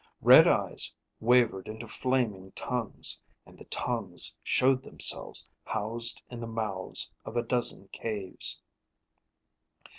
[0.23, 7.11] Red eyes wavered into flaming tongues, and the tongues showed themselves housed in the mouths
[7.23, 8.59] of a dozen caves.